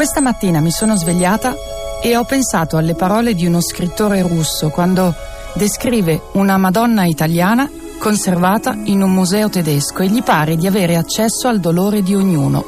[0.00, 1.54] Questa mattina mi sono svegliata
[2.02, 5.14] e ho pensato alle parole di uno scrittore russo quando
[5.52, 11.48] descrive una Madonna italiana conservata in un museo tedesco e gli pare di avere accesso
[11.48, 12.64] al dolore di ognuno.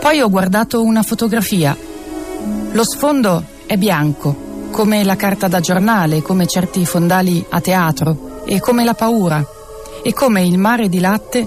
[0.00, 1.76] Poi ho guardato una fotografia.
[2.72, 8.58] Lo sfondo è bianco, come la carta da giornale, come certi fondali a teatro e
[8.58, 9.46] come la paura
[10.02, 11.46] e come il mare di latte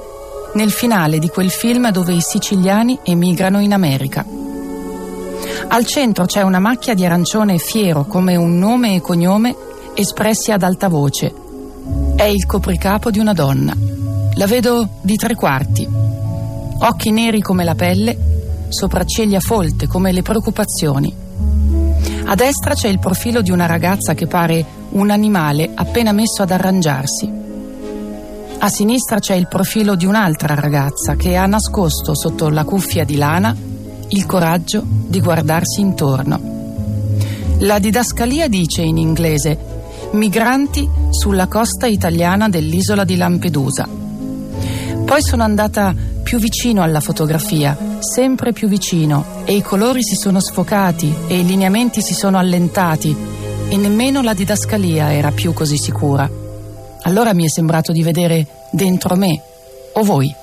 [0.54, 4.39] nel finale di quel film dove i siciliani emigrano in America.
[5.68, 9.56] Al centro c'è una macchia di arancione fiero come un nome e cognome
[9.94, 11.34] espressi ad alta voce.
[12.16, 13.76] È il copricapo di una donna.
[14.36, 15.88] La vedo di tre quarti.
[16.82, 18.18] Occhi neri come la pelle,
[18.70, 21.14] sopracciglia folte come le preoccupazioni.
[22.26, 26.52] A destra c'è il profilo di una ragazza che pare un animale appena messo ad
[26.52, 27.32] arrangiarsi.
[28.59, 33.16] A sinistra c'è il profilo di un'altra ragazza che ha nascosto sotto la cuffia di
[33.16, 33.56] lana
[34.10, 36.58] il coraggio di guardarsi intorno.
[37.60, 39.58] La didascalia dice in inglese
[40.12, 43.88] migranti sulla costa italiana dell'isola di Lampedusa.
[45.06, 45.94] Poi sono andata
[46.24, 51.46] più vicino alla fotografia, sempre più vicino, e i colori si sono sfocati e i
[51.46, 53.16] lineamenti si sono allentati
[53.68, 56.30] e nemmeno la didascalia era più così sicura.
[57.04, 59.42] Allora mi è sembrato di vedere dentro me,
[59.94, 60.34] o voi.